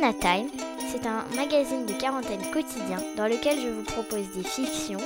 Corona 0.00 0.18
Time, 0.18 0.48
c'est 0.88 1.06
un 1.06 1.26
magazine 1.36 1.84
de 1.84 1.92
quarantaine 1.92 2.40
quotidien 2.52 2.96
dans 3.18 3.26
lequel 3.26 3.60
je 3.60 3.68
vous 3.68 3.82
propose 3.82 4.30
des 4.30 4.42
fictions, 4.42 5.00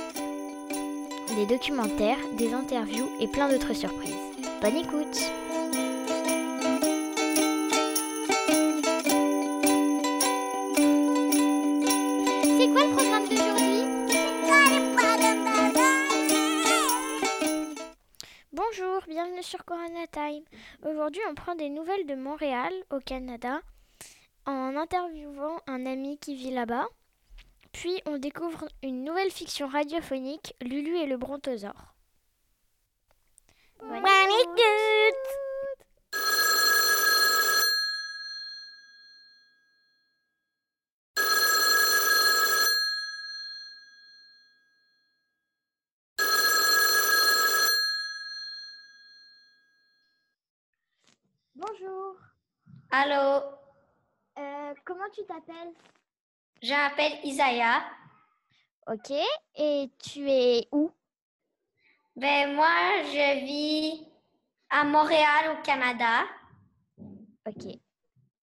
des 1.35 1.45
documentaires, 1.45 2.17
des 2.37 2.53
interviews 2.53 3.09
et 3.19 3.27
plein 3.27 3.49
d'autres 3.49 3.73
surprises. 3.73 4.15
Bonne 4.61 4.77
écoute 4.77 5.15
C'est 12.57 12.69
quoi 12.69 12.85
le 12.85 12.93
programme 12.93 13.27
d'aujourd'hui? 13.27 13.83
Bonjour, 18.53 19.01
bienvenue 19.09 19.43
sur 19.43 19.65
Corona 19.65 20.07
Time. 20.09 20.45
Aujourd'hui, 20.89 21.21
on 21.29 21.35
prend 21.35 21.55
des 21.55 21.69
nouvelles 21.69 22.05
de 22.05 22.15
Montréal, 22.15 22.71
au 22.91 22.99
Canada, 22.99 23.59
en 24.45 24.75
interviewant 24.75 25.59
un 25.67 25.85
ami 25.85 26.17
qui 26.17 26.35
vit 26.35 26.51
là-bas. 26.51 26.87
Puis, 27.71 28.01
on 28.05 28.17
découvre 28.17 28.67
une 28.83 29.03
nouvelle 29.03 29.31
fiction 29.31 29.67
radiophonique, 29.67 30.55
Lulu 30.61 30.97
et 30.97 31.07
le 31.07 31.17
brontosaure. 31.17 31.95
Bonne 33.79 33.97
écoute 33.97 35.45
Bonjour, 51.55 52.15
Allô, 52.91 53.41
comment 54.83 55.09
tu 55.13 55.23
t'appelles? 55.25 55.73
Je 56.61 56.71
m'appelle 56.73 57.19
Isaiah. 57.23 57.83
Ok, 58.87 59.11
et 59.55 59.89
tu 59.99 60.29
es 60.29 60.67
où? 60.71 60.91
Ben 62.15 62.53
moi, 62.55 62.67
je 63.03 63.45
vis 63.45 64.07
à 64.69 64.83
Montréal 64.83 65.57
au 65.57 65.61
Canada. 65.63 66.23
Ok. 67.47 67.65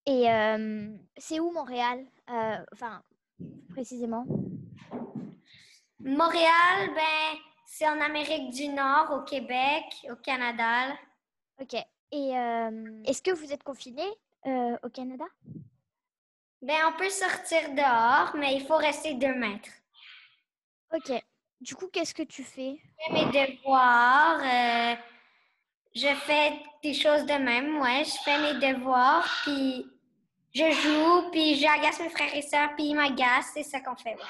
Et 0.06 0.30
euh, 0.30 0.96
c'est 1.16 1.40
où 1.40 1.52
Montréal? 1.52 2.04
Euh, 2.28 2.58
Enfin, 2.72 3.02
précisément. 3.70 4.24
Montréal, 6.00 6.90
ben 6.94 7.38
c'est 7.66 7.88
en 7.88 8.00
Amérique 8.00 8.50
du 8.50 8.68
Nord, 8.68 9.12
au 9.12 9.22
Québec, 9.22 9.84
au 10.10 10.16
Canada. 10.16 10.94
Ok. 11.60 11.74
Et 11.74 12.36
euh, 12.36 13.02
est-ce 13.04 13.22
que 13.22 13.30
vous 13.30 13.52
êtes 13.52 13.62
confiné 13.62 14.04
euh, 14.46 14.76
au 14.82 14.88
Canada? 14.90 15.24
Ben 16.62 16.76
on 16.88 16.96
peut 16.96 17.10
sortir 17.10 17.74
dehors, 17.74 18.36
mais 18.36 18.54
il 18.54 18.64
faut 18.64 18.76
rester 18.76 19.14
deux 19.14 19.34
mètres. 19.34 19.70
Ok. 20.94 21.12
Du 21.60 21.74
coup, 21.74 21.88
qu'est-ce 21.92 22.14
que 22.14 22.22
tu 22.22 22.44
fais? 22.44 22.76
Je 22.80 23.14
fais 23.14 23.24
mes 23.24 23.46
devoirs. 23.46 24.40
euh, 24.40 24.94
je 25.94 26.14
fais 26.14 26.52
des 26.82 26.94
choses 26.94 27.24
de 27.26 27.34
même, 27.34 27.80
ouais. 27.80 28.04
Je 28.04 28.16
fais 28.24 28.38
mes 28.38 28.74
devoirs, 28.74 29.28
puis 29.42 29.86
je 30.54 30.70
joue, 30.70 31.30
puis 31.30 31.56
j'agace 31.56 32.00
mes 32.00 32.10
frères 32.10 32.34
et 32.34 32.42
sœurs, 32.42 32.70
puis 32.76 32.86
ils 32.86 32.94
m'agacent. 32.94 33.50
C'est 33.54 33.62
ça 33.64 33.80
qu'on 33.80 33.96
fait, 33.96 34.14
ouais. 34.14 34.22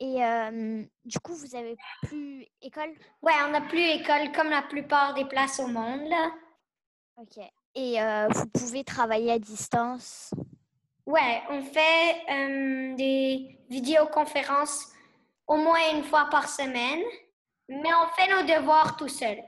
Et 0.00 0.24
euh, 0.24 0.82
du 1.04 1.18
coup, 1.20 1.34
vous 1.34 1.54
avez 1.54 1.76
plus 2.02 2.46
école? 2.62 2.94
Ouais, 3.22 3.32
on 3.46 3.50
n'a 3.50 3.60
plus 3.60 3.80
école 3.80 4.32
comme 4.32 4.50
la 4.50 4.62
plupart 4.62 5.14
des 5.14 5.24
places 5.24 5.60
au 5.60 5.68
monde, 5.68 6.08
là. 6.08 6.30
Ok. 7.16 7.44
Et 7.74 8.00
euh, 8.00 8.28
vous 8.28 8.46
pouvez 8.46 8.84
travailler 8.84 9.32
à 9.32 9.38
distance? 9.38 10.32
Ouais, 11.06 11.42
on 11.50 11.62
fait 11.62 12.22
euh, 12.30 12.94
des 12.96 13.58
vidéoconférences 13.68 14.92
au 15.46 15.56
moins 15.56 15.78
une 15.92 16.02
fois 16.02 16.28
par 16.30 16.48
semaine, 16.48 17.02
mais 17.68 17.90
on 17.94 18.08
fait 18.16 18.28
nos 18.28 18.42
devoirs 18.42 18.96
tout 18.96 19.08
seul. 19.08 19.38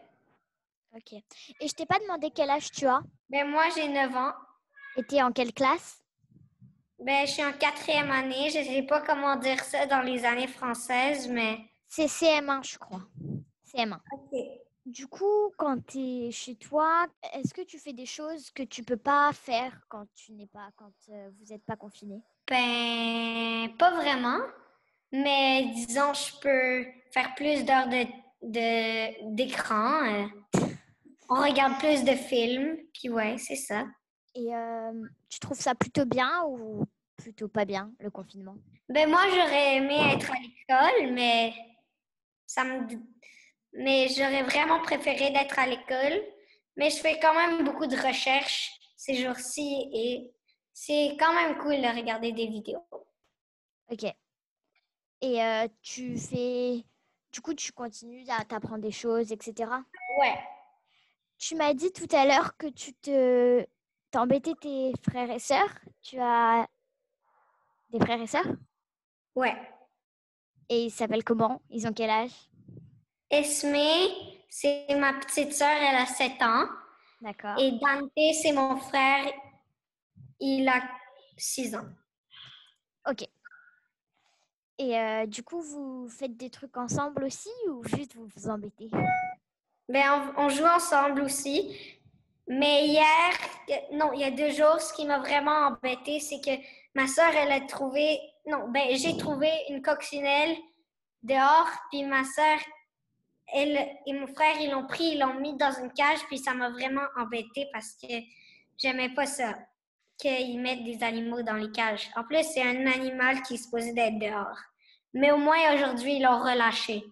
Ok. 0.94 1.12
Et 1.60 1.68
je 1.68 1.72
t'ai 1.72 1.86
pas 1.86 1.98
demandé 1.98 2.30
quel 2.34 2.50
âge 2.50 2.70
tu 2.70 2.86
as? 2.86 3.00
Ben 3.30 3.48
moi, 3.48 3.64
j'ai 3.74 3.88
9 3.88 4.16
ans. 4.16 4.32
Et 4.96 5.02
t'es 5.04 5.22
en 5.22 5.32
quelle 5.32 5.52
classe? 5.52 6.02
Ben, 6.98 7.26
je 7.26 7.32
suis 7.32 7.44
en 7.44 7.52
quatrième 7.52 8.10
année. 8.10 8.48
Je 8.48 8.62
sais 8.62 8.82
pas 8.82 9.02
comment 9.02 9.36
dire 9.36 9.62
ça 9.62 9.86
dans 9.86 10.00
les 10.00 10.24
années 10.24 10.46
françaises, 10.46 11.28
mais... 11.28 11.58
C'est 11.88 12.06
CM1, 12.06 12.62
je 12.68 12.78
crois. 12.78 13.02
CM1. 13.74 13.98
OK. 14.12 14.65
Du 14.86 15.08
coup, 15.08 15.52
quand 15.58 15.84
tu 15.84 15.98
es 15.98 16.30
chez 16.30 16.54
toi, 16.54 17.08
est-ce 17.34 17.52
que 17.52 17.62
tu 17.62 17.76
fais 17.76 17.92
des 17.92 18.06
choses 18.06 18.50
que 18.50 18.62
tu 18.62 18.84
peux 18.84 18.96
pas 18.96 19.32
faire 19.32 19.80
quand 19.88 20.06
tu 20.14 20.32
n'es 20.32 20.46
pas, 20.46 20.70
quand 20.76 20.92
euh, 21.08 21.28
vous 21.36 21.52
n'êtes 21.52 21.64
pas 21.64 21.74
confiné 21.74 22.22
Ben, 22.48 23.68
pas 23.76 23.90
vraiment. 23.96 24.38
Mais 25.10 25.72
disons, 25.74 26.14
je 26.14 26.38
peux 26.40 26.86
faire 27.12 27.34
plus 27.34 27.64
d'heures 27.64 27.88
de, 27.88 29.34
d'écran. 29.34 30.04
euh. 30.04 30.26
On 31.28 31.42
regarde 31.42 31.78
plus 31.80 32.04
de 32.04 32.12
films. 32.12 32.76
Puis 32.94 33.08
ouais, 33.10 33.38
c'est 33.38 33.56
ça. 33.56 33.84
Et 34.36 34.54
euh, 34.54 34.92
tu 35.28 35.40
trouves 35.40 35.58
ça 35.58 35.74
plutôt 35.74 36.04
bien 36.04 36.44
ou 36.46 36.84
plutôt 37.16 37.48
pas 37.48 37.64
bien, 37.64 37.90
le 37.98 38.10
confinement? 38.10 38.54
Ben 38.88 39.10
moi, 39.10 39.22
j'aurais 39.30 39.78
aimé 39.78 40.12
être 40.14 40.30
à 40.30 40.38
l'école, 40.38 41.12
mais 41.12 41.52
ça 42.46 42.62
me... 42.62 42.86
Mais 43.76 44.08
j'aurais 44.08 44.42
vraiment 44.42 44.80
préféré 44.80 45.30
d'être 45.30 45.58
à 45.58 45.66
l'école. 45.66 46.22
Mais 46.76 46.90
je 46.90 46.96
fais 46.96 47.18
quand 47.20 47.34
même 47.34 47.64
beaucoup 47.64 47.86
de 47.86 47.96
recherches 47.96 48.70
ces 48.96 49.14
jours-ci 49.14 49.88
et 49.94 50.32
c'est 50.72 51.16
quand 51.18 51.32
même 51.34 51.56
cool 51.58 51.80
de 51.80 51.96
regarder 51.96 52.32
des 52.32 52.46
vidéos. 52.46 52.86
Ok. 53.90 54.04
Et 55.22 55.42
euh, 55.42 55.68
tu 55.82 56.18
fais... 56.18 56.84
Du 57.32 57.40
coup, 57.40 57.54
tu 57.54 57.72
continues 57.72 58.26
à 58.28 58.44
t'apprendre 58.44 58.82
des 58.82 58.90
choses, 58.90 59.32
etc. 59.32 59.70
Ouais. 60.20 60.38
Tu 61.38 61.54
m'as 61.54 61.74
dit 61.74 61.92
tout 61.92 62.08
à 62.14 62.26
l'heure 62.26 62.56
que 62.56 62.66
tu 62.66 62.94
te... 62.94 63.66
T'embêtais 64.10 64.54
tes 64.60 64.92
frères 65.02 65.30
et 65.30 65.38
sœurs. 65.38 65.74
Tu 66.02 66.18
as 66.18 66.66
des 67.90 67.98
frères 67.98 68.20
et 68.20 68.26
sœurs? 68.26 68.46
Ouais. 69.34 69.56
Et 70.68 70.84
ils 70.84 70.90
s'appellent 70.90 71.24
comment? 71.24 71.60
Ils 71.70 71.86
ont 71.86 71.92
quel 71.92 72.10
âge? 72.10 72.32
Esme, 73.30 73.76
c'est 74.48 74.86
ma 74.96 75.14
petite 75.14 75.52
sœur, 75.52 75.68
elle 75.68 75.96
a 75.96 76.06
7 76.06 76.42
ans. 76.42 76.66
D'accord. 77.20 77.58
Et 77.58 77.72
Dante, 77.72 78.12
c'est 78.42 78.52
mon 78.52 78.76
frère, 78.76 79.24
il 80.40 80.68
a 80.68 80.82
6 81.36 81.74
ans. 81.76 81.88
Ok. 83.08 83.26
Et 84.78 84.98
euh, 84.98 85.26
du 85.26 85.42
coup, 85.42 85.60
vous 85.60 86.08
faites 86.08 86.36
des 86.36 86.50
trucs 86.50 86.76
ensemble 86.76 87.24
aussi 87.24 87.50
ou 87.68 87.82
juste 87.84 88.14
vous 88.14 88.28
vous 88.36 88.48
embêtez? 88.48 88.90
Ben, 89.88 90.32
on, 90.36 90.44
on 90.44 90.48
joue 90.48 90.66
ensemble 90.66 91.22
aussi. 91.22 91.74
Mais 92.48 92.86
hier, 92.86 93.32
non, 93.92 94.12
il 94.12 94.20
y 94.20 94.24
a 94.24 94.30
deux 94.30 94.50
jours, 94.50 94.80
ce 94.80 94.92
qui 94.92 95.04
m'a 95.04 95.18
vraiment 95.18 95.68
embêté, 95.68 96.20
c'est 96.20 96.40
que 96.40 96.62
ma 96.94 97.08
soeur, 97.08 97.34
elle 97.34 97.50
a 97.50 97.60
trouvé, 97.62 98.20
non, 98.46 98.68
ben, 98.68 98.96
j'ai 98.96 99.16
trouvé 99.16 99.50
une 99.68 99.82
coccinelle 99.82 100.56
dehors, 101.22 101.68
puis 101.90 102.04
ma 102.04 102.22
soeur, 102.22 102.58
elle 103.52 103.88
et 104.06 104.12
mon 104.12 104.26
frère, 104.26 104.60
ils 104.60 104.70
l'ont 104.70 104.86
pris, 104.86 105.12
ils 105.12 105.18
l'ont 105.18 105.40
mis 105.40 105.56
dans 105.56 105.72
une 105.72 105.92
cage, 105.92 106.24
puis 106.26 106.38
ça 106.38 106.54
m'a 106.54 106.70
vraiment 106.70 107.06
embêté 107.16 107.68
parce 107.72 107.94
que 107.94 108.08
j'aimais 108.76 109.14
pas 109.14 109.26
ça, 109.26 109.54
qu'ils 110.18 110.60
mettent 110.60 110.84
des 110.84 111.02
animaux 111.02 111.42
dans 111.42 111.54
les 111.54 111.70
cages. 111.70 112.10
En 112.16 112.24
plus, 112.24 112.42
c'est 112.42 112.62
un 112.62 112.86
animal 112.86 113.42
qui 113.42 113.54
est 113.54 113.64
supposé 113.64 113.92
d'être 113.92 114.18
dehors. 114.18 114.58
Mais 115.12 115.30
au 115.30 115.38
moins, 115.38 115.74
aujourd'hui, 115.74 116.16
ils 116.16 116.22
l'ont 116.22 116.40
relâché. 116.40 117.04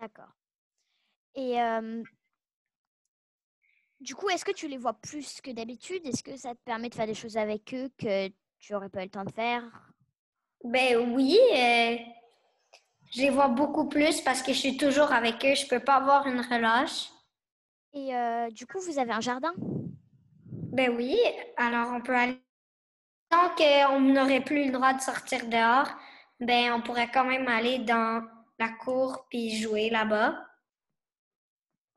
D'accord. 0.00 0.32
Et 1.34 1.60
euh, 1.60 2.02
du 4.00 4.14
coup, 4.14 4.28
est-ce 4.28 4.44
que 4.44 4.52
tu 4.52 4.68
les 4.68 4.76
vois 4.76 4.94
plus 4.94 5.40
que 5.40 5.50
d'habitude? 5.50 6.06
Est-ce 6.06 6.22
que 6.22 6.36
ça 6.36 6.54
te 6.54 6.60
permet 6.64 6.88
de 6.88 6.94
faire 6.94 7.06
des 7.06 7.14
choses 7.14 7.36
avec 7.36 7.74
eux 7.74 7.90
que 7.98 8.28
tu 8.58 8.72
n'aurais 8.72 8.88
pas 8.88 9.00
eu 9.00 9.04
le 9.04 9.10
temps 9.10 9.24
de 9.24 9.32
faire? 9.32 9.64
Ben 10.64 11.14
oui, 11.14 11.38
euh, 11.54 11.96
je 13.10 13.22
les 13.22 13.30
vois 13.30 13.48
beaucoup 13.48 13.88
plus 13.88 14.20
parce 14.20 14.42
que 14.42 14.52
je 14.52 14.58
suis 14.58 14.76
toujours 14.76 15.12
avec 15.12 15.44
eux. 15.44 15.54
Je 15.54 15.66
peux 15.66 15.80
pas 15.80 15.96
avoir 15.96 16.26
une 16.26 16.40
relâche. 16.40 17.10
Et 17.94 18.14
euh, 18.14 18.50
du 18.50 18.66
coup, 18.66 18.80
vous 18.80 18.98
avez 18.98 19.12
un 19.12 19.20
jardin? 19.20 19.52
Ben 19.58 20.94
oui, 20.94 21.16
alors 21.56 21.88
on 21.92 22.00
peut 22.00 22.14
aller. 22.14 22.38
Tant 23.30 23.50
qu'on 23.56 24.00
n'aurait 24.00 24.42
plus 24.42 24.66
le 24.66 24.72
droit 24.72 24.92
de 24.94 25.00
sortir 25.00 25.46
dehors, 25.46 25.88
ben 26.40 26.72
on 26.72 26.80
pourrait 26.80 27.10
quand 27.12 27.24
même 27.24 27.48
aller 27.48 27.78
dans 27.78 28.22
la 28.58 28.68
cour 28.68 29.26
puis 29.28 29.56
jouer 29.56 29.90
là-bas. 29.90 30.38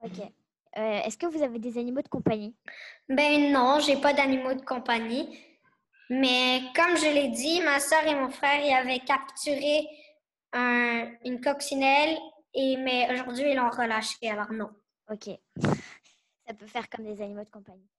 Ok. 0.01 0.19
Euh, 0.77 0.99
est-ce 1.03 1.17
que 1.17 1.25
vous 1.25 1.43
avez 1.43 1.59
des 1.59 1.77
animaux 1.77 2.01
de 2.01 2.07
compagnie? 2.07 2.55
Ben 3.09 3.51
non, 3.51 3.79
j'ai 3.79 3.97
pas 3.97 4.13
d'animaux 4.13 4.53
de 4.53 4.61
compagnie. 4.61 5.37
Mais 6.09 6.61
comme 6.75 6.97
je 6.97 7.13
l'ai 7.13 7.29
dit, 7.29 7.61
ma 7.61 7.79
soeur 7.79 8.05
et 8.05 8.15
mon 8.15 8.29
frère 8.29 8.65
y 8.65 8.73
avaient 8.73 8.99
capturé 8.99 9.87
un- 10.53 11.11
une 11.25 11.39
coccinelle 11.41 12.17
et 12.53 12.77
mais 12.77 13.11
aujourd'hui 13.13 13.51
ils 13.51 13.55
l'ont 13.55 13.69
relâché. 13.69 14.29
Alors 14.29 14.51
non. 14.51 14.69
Ok. 15.09 15.29
Ça 16.47 16.53
peut 16.53 16.67
faire 16.67 16.89
comme 16.89 17.05
des 17.05 17.21
animaux 17.21 17.43
de 17.43 17.49
compagnie. 17.49 17.89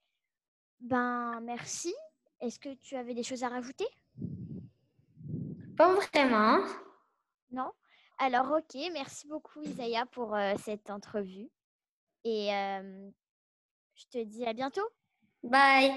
Ben, 0.81 1.41
merci. 1.43 1.95
Est-ce 2.41 2.59
que 2.59 2.75
tu 2.75 2.97
avais 2.97 3.15
des 3.15 3.23
choses 3.23 3.45
à 3.45 3.49
rajouter? 3.49 3.87
Pas 5.77 5.95
vraiment. 5.95 6.59
Non? 7.51 7.71
Alors, 8.19 8.51
ok, 8.53 8.81
merci 8.93 9.27
beaucoup 9.27 9.63
Isaiah 9.63 10.07
pour 10.07 10.35
euh, 10.35 10.55
cette 10.63 10.91
entrevue. 10.91 11.51
Et 12.25 12.53
euh, 12.55 13.11
je 13.95 14.05
te 14.07 14.23
dis 14.25 14.45
à 14.45 14.53
bientôt. 14.53 14.87
Bye. 15.43 15.93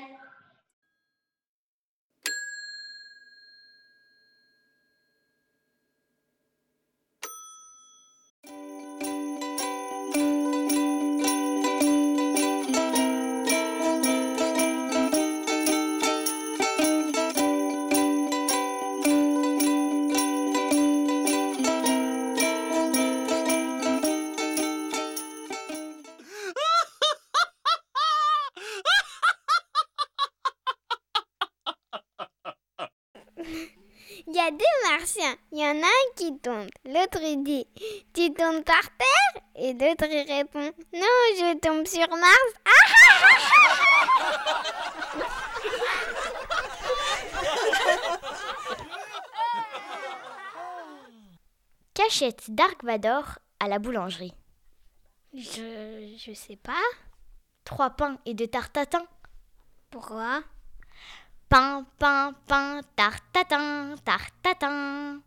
Qui 36.25 36.39
tombe. 36.39 36.69
L'autre 36.85 37.19
il 37.21 37.43
dit 37.43 37.67
Tu 38.13 38.33
tombes 38.33 38.63
par 38.63 38.81
terre? 38.97 39.43
Et 39.55 39.73
l'autre 39.73 40.05
il 40.09 40.25
répond 40.31 40.71
Non, 40.93 41.15
je 41.37 41.59
tombe 41.59 41.85
sur 41.85 42.07
Mars. 42.09 43.55
Cachette 51.93 52.43
Dark 52.49 52.83
Vador 52.83 53.39
à 53.59 53.67
la 53.67 53.79
boulangerie. 53.79 54.33
Je, 55.33 56.15
je 56.17 56.33
sais 56.33 56.55
pas. 56.57 56.73
Trois 57.63 57.91
pains 57.91 58.17
et 58.25 58.33
deux 58.33 58.47
tartatins. 58.47 59.05
Pourquoi? 59.91 60.43
Pain, 61.49 61.85
pain, 61.99 62.33
pain, 62.47 62.81
tartatin, 62.95 63.95
tartatin. 64.03 65.21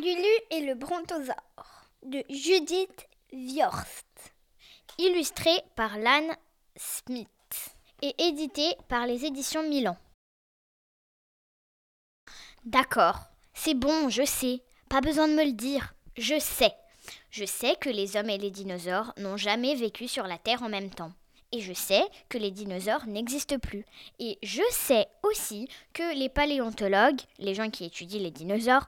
Lulu 0.00 0.28
et 0.50 0.60
le 0.60 0.74
brontosaure 0.76 1.90
de 2.04 2.22
Judith 2.30 3.08
Viorst. 3.32 4.06
Illustré 4.96 5.50
par 5.74 5.98
Lan 5.98 6.36
Smith 6.76 7.28
et 8.02 8.14
édité 8.18 8.76
par 8.88 9.06
les 9.06 9.24
éditions 9.24 9.68
Milan. 9.68 9.96
D'accord, 12.64 13.18
c'est 13.54 13.74
bon, 13.74 14.08
je 14.08 14.24
sais. 14.24 14.62
Pas 14.88 15.00
besoin 15.00 15.26
de 15.26 15.34
me 15.34 15.44
le 15.44 15.52
dire. 15.52 15.94
Je 16.16 16.38
sais. 16.38 16.74
Je 17.30 17.44
sais 17.44 17.74
que 17.80 17.90
les 17.90 18.16
hommes 18.16 18.30
et 18.30 18.38
les 18.38 18.50
dinosaures 18.50 19.12
n'ont 19.18 19.36
jamais 19.36 19.74
vécu 19.74 20.06
sur 20.06 20.28
la 20.28 20.38
Terre 20.38 20.62
en 20.62 20.68
même 20.68 20.90
temps. 20.90 21.12
Et 21.50 21.60
je 21.60 21.72
sais 21.72 22.04
que 22.28 22.38
les 22.38 22.52
dinosaures 22.52 23.06
n'existent 23.06 23.58
plus. 23.58 23.84
Et 24.20 24.38
je 24.44 24.62
sais 24.70 25.08
aussi 25.24 25.68
que 25.92 26.16
les 26.16 26.28
paléontologues, 26.28 27.20
les 27.38 27.54
gens 27.54 27.70
qui 27.70 27.84
étudient 27.84 28.20
les 28.20 28.30
dinosaures, 28.30 28.86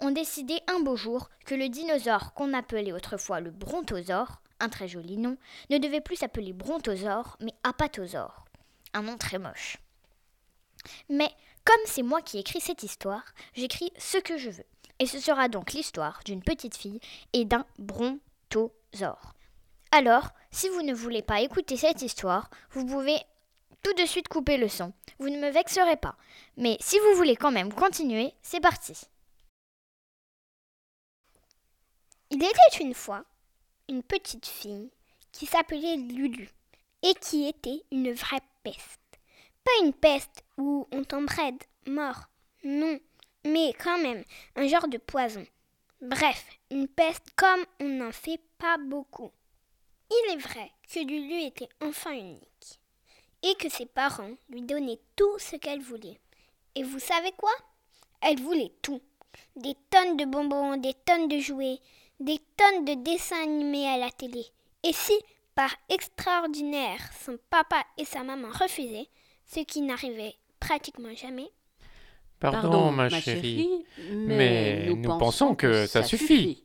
ont 0.00 0.10
décidé 0.10 0.60
un 0.66 0.80
beau 0.80 0.96
jour 0.96 1.30
que 1.44 1.54
le 1.54 1.68
dinosaure 1.68 2.34
qu'on 2.34 2.54
appelait 2.54 2.92
autrefois 2.92 3.40
le 3.40 3.50
brontosaure, 3.50 4.40
un 4.60 4.68
très 4.68 4.88
joli 4.88 5.16
nom, 5.16 5.36
ne 5.70 5.78
devait 5.78 6.00
plus 6.00 6.16
s'appeler 6.16 6.52
brontosaure, 6.52 7.36
mais 7.40 7.52
apatosaure. 7.62 8.44
Un 8.92 9.02
nom 9.02 9.16
très 9.16 9.38
moche. 9.38 9.78
Mais 11.08 11.30
comme 11.64 11.80
c'est 11.84 12.02
moi 12.02 12.22
qui 12.22 12.38
écris 12.38 12.60
cette 12.60 12.82
histoire, 12.82 13.24
j'écris 13.54 13.92
ce 13.98 14.18
que 14.18 14.36
je 14.36 14.50
veux. 14.50 14.66
Et 14.98 15.06
ce 15.06 15.18
sera 15.18 15.48
donc 15.48 15.72
l'histoire 15.72 16.20
d'une 16.24 16.42
petite 16.42 16.76
fille 16.76 17.00
et 17.32 17.44
d'un 17.44 17.64
brontosaure. 17.78 19.34
Alors, 19.92 20.30
si 20.50 20.68
vous 20.68 20.82
ne 20.82 20.94
voulez 20.94 21.22
pas 21.22 21.40
écouter 21.40 21.76
cette 21.76 22.02
histoire, 22.02 22.50
vous 22.70 22.84
pouvez 22.86 23.16
tout 23.82 23.92
de 23.94 24.06
suite 24.06 24.28
couper 24.28 24.56
le 24.56 24.68
son. 24.68 24.92
Vous 25.18 25.28
ne 25.28 25.38
me 25.38 25.50
vexerez 25.50 25.96
pas. 25.96 26.16
Mais 26.56 26.76
si 26.80 26.98
vous 26.98 27.16
voulez 27.16 27.36
quand 27.36 27.50
même 27.50 27.72
continuer, 27.72 28.32
c'est 28.42 28.60
parti. 28.60 28.94
Il 32.32 32.42
était 32.44 32.84
une 32.84 32.94
fois 32.94 33.24
une 33.88 34.04
petite 34.04 34.46
fille 34.46 34.90
qui 35.32 35.46
s'appelait 35.46 35.96
Lulu 35.96 36.48
et 37.02 37.14
qui 37.14 37.48
était 37.48 37.82
une 37.90 38.12
vraie 38.12 38.42
peste. 38.62 39.00
Pas 39.64 39.84
une 39.84 39.92
peste 39.92 40.44
où 40.56 40.86
on 40.92 41.02
tombe 41.02 41.28
raide, 41.28 41.60
mort, 41.86 42.26
non, 42.62 43.00
mais 43.44 43.72
quand 43.82 43.98
même 43.98 44.22
un 44.54 44.68
genre 44.68 44.86
de 44.86 44.98
poison. 44.98 45.44
Bref, 46.00 46.46
une 46.70 46.86
peste 46.86 47.26
comme 47.34 47.64
on 47.80 47.88
n'en 47.88 48.12
fait 48.12 48.40
pas 48.58 48.78
beaucoup. 48.78 49.32
Il 50.08 50.32
est 50.32 50.40
vrai 50.40 50.70
que 50.88 51.00
Lulu 51.00 51.42
était 51.42 51.68
enfant 51.82 52.12
unique 52.12 52.78
et 53.42 53.54
que 53.56 53.68
ses 53.68 53.86
parents 53.86 54.36
lui 54.50 54.62
donnaient 54.62 55.00
tout 55.16 55.38
ce 55.40 55.56
qu'elle 55.56 55.82
voulait. 55.82 56.20
Et 56.76 56.84
vous 56.84 57.00
savez 57.00 57.32
quoi? 57.32 57.52
Elle 58.20 58.40
voulait 58.40 58.72
tout. 58.82 59.00
Des 59.56 59.74
tonnes 59.90 60.16
de 60.16 60.24
bonbons, 60.24 60.76
des 60.76 60.94
tonnes 60.94 61.28
de 61.28 61.38
jouets, 61.40 61.80
des 62.20 62.38
tonnes 62.56 62.84
de 62.84 62.94
dessins 63.02 63.42
animés 63.42 63.88
à 63.88 63.98
la 63.98 64.10
télé. 64.10 64.44
Et 64.84 64.92
si, 64.92 65.18
par 65.54 65.74
extraordinaire, 65.88 67.00
son 67.24 67.38
papa 67.50 67.82
et 67.98 68.04
sa 68.04 68.22
maman 68.22 68.48
refusaient, 68.48 69.08
ce 69.46 69.60
qui 69.60 69.80
n'arrivait 69.80 70.36
pratiquement 70.60 71.14
jamais, 71.14 71.50
Pardon, 72.38 72.90
ma, 72.90 73.10
chérie, 73.10 73.84
mais, 74.10 74.86
nous, 74.94 75.18
pensons, 75.18 75.54
que, 75.54 75.86
ça 75.86 76.02
suffit. 76.02 76.64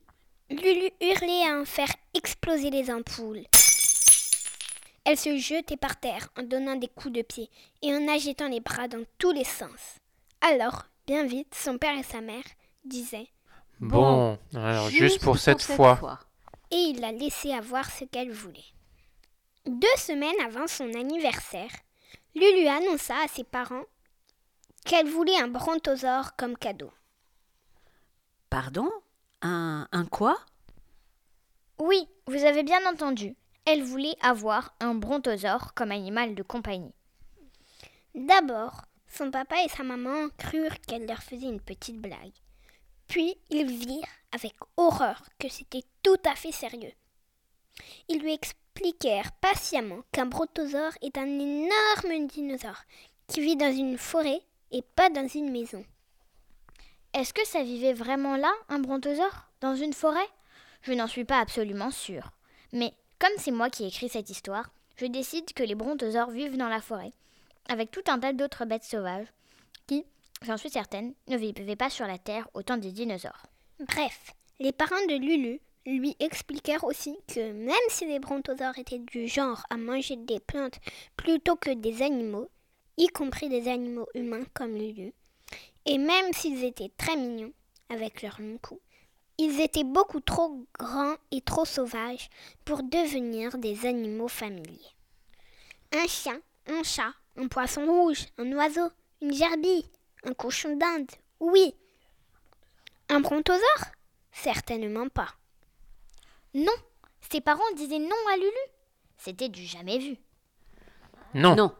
Lulu 0.49 0.89
hurlait 1.01 1.49
à 1.49 1.59
en 1.59 1.65
faire 1.65 1.91
exploser 2.13 2.69
les 2.69 2.89
ampoules. 2.89 3.43
Elle 5.03 5.17
se 5.17 5.37
jetait 5.37 5.75
par 5.75 5.99
terre 5.99 6.29
en 6.37 6.43
donnant 6.43 6.77
des 6.77 6.87
coups 6.87 7.13
de 7.13 7.21
pied 7.21 7.49
et 7.81 7.93
en 7.93 8.07
agitant 8.07 8.47
les 8.47 8.61
bras 8.61 8.87
dans 8.87 9.03
tous 9.17 9.31
les 9.31 9.43
sens. 9.43 9.99
Alors, 10.39 10.83
bien 11.05 11.25
vite, 11.25 11.53
son 11.53 11.77
père 11.77 11.97
et 11.97 12.03
sa 12.03 12.21
mère 12.21 12.43
disaient 12.85 13.27
Bon, 13.79 14.39
alors 14.53 14.89
juste, 14.89 15.21
pour, 15.21 15.37
cette, 15.37 15.61
fois. 15.61 16.19
et 16.71 16.75
il 16.75 17.01
la 17.01 17.11
laissait 17.11 17.53
avoir 17.53 17.89
ce 17.91 18.05
qu'elle 18.05 18.31
voulait. 18.31 18.63
Deux 19.65 19.87
semaines 19.97 20.39
avant 20.45 20.67
son 20.67 20.93
anniversaire, 20.93 21.71
Lulu 22.35 22.67
annonça 22.67 23.15
à 23.23 23.27
ses 23.29 23.45
parents 23.45 23.85
qu'elle 24.85 25.07
voulait 25.07 25.39
un 25.39 25.47
brontosaure 25.47 26.35
comme 26.35 26.57
cadeau. 26.57 26.91
Pardon? 28.49 28.91
Un, 29.41 29.87
un 29.91 30.05
quoi? 30.05 30.37
Oui, 31.79 32.07
vous 32.27 32.43
avez 32.43 32.63
bien 32.63 32.85
entendu. 32.89 33.35
Elle 33.65 33.83
voulait 33.83 34.15
avoir 34.21 34.75
un 34.79 34.95
brontosaure 34.95 35.73
comme 35.73 35.91
animal 35.91 36.35
de 36.35 36.43
compagnie. 36.43 36.93
D'abord, 38.13 38.83
son 39.07 39.31
papa 39.31 39.55
et 39.63 39.69
sa 39.69 39.83
maman 39.83 40.29
crurent 40.37 40.79
qu'elle 40.87 41.07
leur 41.07 41.23
faisait 41.23 41.47
une 41.47 41.61
petite 41.61 41.99
blague. 42.01 42.33
Puis 43.07 43.35
ils 43.49 43.71
virent 43.71 44.03
avec 44.31 44.53
horreur 44.77 45.23
que 45.39 45.49
c'était 45.49 45.83
tout 46.03 46.17
à 46.25 46.35
fait 46.35 46.51
sérieux. 46.51 46.91
Ils 48.09 48.19
lui 48.19 48.33
expliquèrent 48.33 49.31
patiemment 49.33 50.01
qu'un 50.11 50.25
brontosaure 50.25 50.93
est 51.01 51.17
un 51.17 51.25
énorme 51.25 52.27
dinosaure 52.27 52.83
qui 53.27 53.41
vit 53.41 53.55
dans 53.55 53.73
une 53.73 53.97
forêt 53.97 54.41
et 54.71 54.81
pas 54.81 55.09
dans 55.09 55.27
une 55.27 55.51
maison. 55.51 55.83
Est-ce 57.13 57.33
que 57.33 57.45
ça 57.47 57.63
vivait 57.63 57.93
vraiment 57.93 58.35
là, 58.35 58.51
un 58.69 58.79
brontosaure 58.79 59.49
Dans 59.61 59.75
une 59.75 59.93
forêt? 59.93 60.27
Je 60.81 60.93
n'en 60.93 61.07
suis 61.07 61.23
pas 61.23 61.39
absolument 61.39 61.91
sûre. 61.91 62.31
Mais 62.73 62.93
comme 63.19 63.31
c'est 63.37 63.51
moi 63.51 63.69
qui 63.69 63.83
ai 63.83 63.87
écrit 63.87 64.09
cette 64.09 64.29
histoire, 64.29 64.69
je 64.97 65.05
décide 65.05 65.53
que 65.53 65.63
les 65.63 65.75
brontosaures 65.75 66.29
vivent 66.29 66.57
dans 66.57 66.67
la 66.67 66.81
forêt, 66.81 67.11
avec 67.69 67.91
tout 67.91 68.03
un 68.07 68.19
tas 68.19 68.33
d'autres 68.33 68.65
bêtes 68.65 68.83
sauvages, 68.83 69.27
qui, 69.87 70.05
j'en 70.45 70.57
suis 70.57 70.69
certaine, 70.69 71.13
ne 71.27 71.37
vivaient 71.37 71.75
pas 71.75 71.89
sur 71.89 72.07
la 72.07 72.17
Terre 72.17 72.47
au 72.53 72.63
temps 72.63 72.77
des 72.77 72.91
dinosaures. 72.91 73.47
Bref, 73.79 74.33
les 74.59 74.71
parents 74.71 75.05
de 75.09 75.15
Lulu 75.15 75.59
lui 75.85 76.15
expliquèrent 76.19 76.83
aussi 76.83 77.17
que 77.27 77.51
même 77.51 77.75
si 77.89 78.05
les 78.05 78.19
brontosaures 78.19 78.77
étaient 78.77 78.99
du 78.99 79.27
genre 79.27 79.63
à 79.69 79.77
manger 79.77 80.15
des 80.15 80.39
plantes 80.39 80.79
plutôt 81.17 81.55
que 81.55 81.71
des 81.71 82.01
animaux, 82.01 82.49
y 82.97 83.07
compris 83.07 83.49
des 83.49 83.67
animaux 83.67 84.07
humains 84.15 84.45
comme 84.53 84.75
Lulu, 84.75 85.13
et 85.85 85.97
même 85.97 86.33
s'ils 86.33 86.63
étaient 86.63 86.91
très 86.97 87.15
mignons 87.15 87.53
avec 87.89 88.21
leurs 88.21 88.41
longs 88.41 88.57
coups, 88.57 88.81
ils 89.37 89.59
étaient 89.59 89.83
beaucoup 89.83 90.21
trop 90.21 90.65
grands 90.79 91.15
et 91.31 91.41
trop 91.41 91.65
sauvages 91.65 92.29
pour 92.63 92.83
devenir 92.83 93.57
des 93.57 93.85
animaux 93.85 94.29
familiers. 94.29 94.95
Un 95.91 96.07
chien, 96.07 96.39
un 96.67 96.83
chat, 96.83 97.13
un 97.35 97.47
poisson 97.47 97.85
rouge, 97.85 98.25
un 98.37 98.51
oiseau, 98.53 98.89
une 99.21 99.33
gerbille, 99.33 99.85
un 100.25 100.33
cochon 100.33 100.75
d'Inde, 100.75 101.11
oui. 101.39 101.75
Un 103.09 103.19
brontosaure? 103.19 103.85
Certainement 104.31 105.07
pas. 105.09 105.29
Non, 106.53 106.73
ses 107.29 107.41
parents 107.41 107.71
disaient 107.75 107.99
non 107.99 108.15
à 108.33 108.37
Lulu. 108.37 108.51
C'était 109.17 109.49
du 109.49 109.65
jamais 109.65 109.99
vu. 109.99 110.17
Non. 111.33 111.55
Non. 111.55 111.75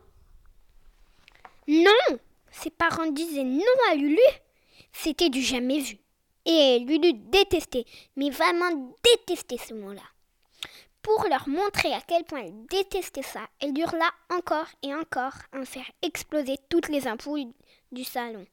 Non 1.68 2.20
Ses 2.52 2.70
parents 2.70 3.12
disaient 3.12 3.44
non 3.44 3.64
à 3.92 3.96
Lulu. 3.96 4.20
C'était 4.94 5.30
du 5.30 5.42
jamais 5.42 5.80
vu. 5.80 5.98
Et 6.46 6.80
Lulu 6.80 7.14
détestait, 7.14 7.86
mais 8.16 8.30
vraiment 8.30 8.96
détestait 9.04 9.58
ce 9.58 9.74
mot-là. 9.74 10.04
Pour 11.02 11.26
leur 11.30 11.48
montrer 11.48 11.94
à 11.94 12.02
quel 12.02 12.24
point 12.24 12.44
elle 12.46 12.66
détestait 12.66 13.22
ça, 13.22 13.42
elle 13.60 13.78
hurla 13.78 14.10
encore 14.32 14.68
et 14.82 14.94
encore 14.94 15.34
à 15.52 15.60
en 15.60 15.66
faire 15.66 15.90
exploser 16.02 16.58
toutes 16.70 16.90
les 16.90 17.08
ampoules 17.08 17.54
du 17.96 18.04
salon. 18.04 18.46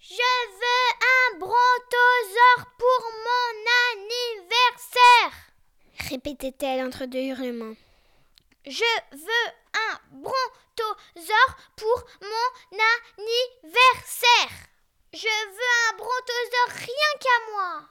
Je 0.00 0.32
veux 0.60 0.88
un 1.14 1.38
brontosaure 1.38 2.64
pour 2.76 3.00
mon 3.24 3.50
anniversaire 3.92 5.48
répétait-elle 6.08 6.84
entre 6.84 7.06
deux 7.06 7.20
hurlements. 7.20 7.74
Je 8.66 8.84
veux 9.12 9.52
un 9.74 9.98
brontosaure 10.12 11.56
pour 11.76 12.04
mon 12.20 12.78
anniversaire. 13.16 14.68
Je 15.12 15.18
veux 15.18 15.90
un 15.90 15.96
brontosaure 15.96 16.86
rien 16.86 17.12
qu'à 17.20 17.52
moi. 17.52 17.88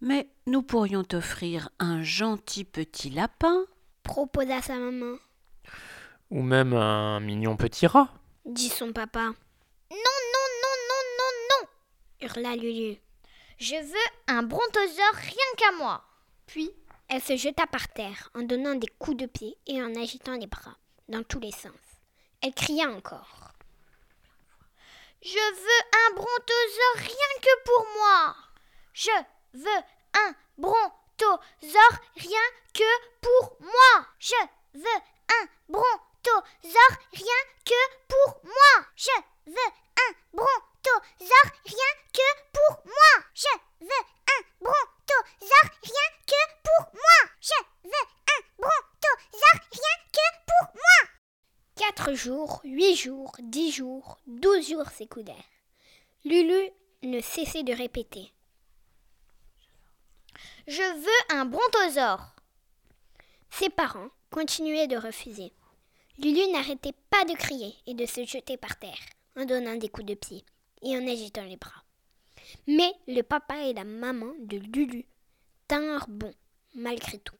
Mais 0.00 0.28
nous 0.46 0.62
pourrions 0.62 1.04
t'offrir 1.04 1.68
un 1.78 2.02
gentil 2.02 2.64
petit 2.64 3.10
lapin, 3.10 3.64
proposa 4.02 4.60
sa 4.62 4.76
maman. 4.76 5.16
Ou 6.32 6.40
même 6.40 6.72
un 6.72 7.20
mignon 7.20 7.58
petit 7.58 7.86
rat, 7.86 8.08
dit 8.46 8.70
son 8.70 8.90
papa. 8.90 9.20
Non, 9.20 9.34
non, 9.90 10.48
non, 10.62 10.76
non, 10.88 11.02
non, 11.18 11.32
non, 11.50 11.68
hurla 12.22 12.56
Lulu. 12.56 12.96
Je 13.58 13.74
veux 13.74 14.10
un 14.28 14.42
brontosaure 14.42 15.14
rien 15.14 15.52
qu'à 15.58 15.72
moi. 15.72 16.02
Puis 16.46 16.70
elle 17.10 17.20
se 17.20 17.36
jeta 17.36 17.66
par 17.66 17.86
terre 17.88 18.30
en 18.34 18.44
donnant 18.44 18.74
des 18.76 18.86
coups 18.98 19.18
de 19.18 19.26
pied 19.26 19.58
et 19.66 19.82
en 19.82 19.94
agitant 19.94 20.32
les 20.32 20.46
bras 20.46 20.78
dans 21.06 21.22
tous 21.22 21.38
les 21.38 21.52
sens. 21.52 22.00
Elle 22.40 22.54
cria 22.54 22.88
encore. 22.88 23.52
Je 25.20 25.28
veux 25.34 25.84
un 26.08 26.14
brontosaure 26.14 26.96
rien 26.96 27.42
que 27.42 27.62
pour 27.66 27.86
moi. 27.98 28.34
Je 28.94 29.10
veux 29.52 29.84
un 30.14 30.34
brontosaure 30.56 31.98
rien 32.16 32.40
que 32.72 33.10
pour 33.20 33.58
moi. 33.60 34.06
Je 34.18 34.32
veux 34.72 35.02
un 35.28 35.46
brontosaure 36.22 36.98
rien 37.12 37.42
que 37.64 37.74
pour 38.08 38.40
moi. 38.44 38.86
Je 38.96 39.10
veux 39.46 39.54
un 39.56 40.12
brontosaure 40.32 41.52
rien 41.64 41.92
que 42.12 42.22
pour 42.52 42.84
moi. 42.84 43.24
Je 43.34 43.46
veux 43.80 43.88
un 43.88 44.42
brontosaure 44.60 45.70
rien 45.82 46.08
que 46.26 46.42
pour 46.62 46.94
moi. 46.94 47.30
Je 47.40 47.64
veux 47.84 48.08
un 48.28 48.42
brontosaure 48.58 49.68
rien 49.72 49.96
que 50.12 50.26
pour 50.46 50.74
moi. 50.74 51.08
Quatre 51.76 52.14
jours, 52.14 52.60
huit 52.64 52.96
jours, 52.96 53.32
dix 53.40 53.72
jours, 53.72 54.18
douze 54.26 54.68
jours 54.68 54.88
s'écoulèrent. 54.90 55.36
Lulu 56.24 56.70
ne 57.02 57.20
cessait 57.20 57.64
de 57.64 57.72
répéter. 57.72 58.32
Je 60.68 60.82
veux 60.82 61.36
un 61.36 61.44
brontosaure. 61.44 62.36
Ses 63.50 63.68
parents 63.68 64.08
continuaient 64.30 64.86
de 64.86 64.96
refuser. 64.96 65.52
Lulu 66.18 66.46
n'arrêtait 66.52 66.94
pas 67.10 67.24
de 67.24 67.34
crier 67.34 67.74
et 67.86 67.94
de 67.94 68.04
se 68.06 68.24
jeter 68.24 68.56
par 68.56 68.78
terre, 68.78 68.98
en 69.36 69.44
donnant 69.44 69.76
des 69.76 69.88
coups 69.88 70.06
de 70.06 70.14
pied 70.14 70.44
et 70.82 70.96
en 70.96 71.06
agitant 71.06 71.44
les 71.44 71.56
bras. 71.56 71.82
Mais 72.66 72.92
le 73.08 73.22
papa 73.22 73.66
et 73.66 73.72
la 73.72 73.84
maman 73.84 74.32
de 74.38 74.58
Lulu 74.58 75.06
tinrent 75.68 76.06
bon, 76.08 76.34
malgré 76.74 77.18
tout. 77.18 77.36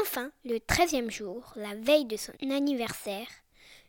Enfin, 0.00 0.32
le 0.44 0.60
treizième 0.60 1.10
jour, 1.10 1.52
la 1.56 1.74
veille 1.74 2.06
de 2.06 2.16
son 2.16 2.32
anniversaire, 2.50 3.28